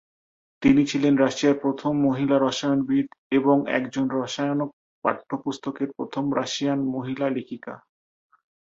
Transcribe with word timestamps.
তিনি 0.61 0.81
ছিলেন 0.85 1.13
রাশিয়ার 1.17 1.57
প্রথম 1.59 1.93
মহিলা 2.01 2.35
রসায়নবিদ, 2.37 3.07
এবং 3.31 3.57
একজন 3.69 4.05
রসায়ন 4.11 4.59
পাঠ্যপুস্তকের 5.05 5.89
প্রথম 5.97 6.23
রাশিয়ান 6.35 6.79
মহিলা 6.95 7.27
লেখিকা। 7.29 7.73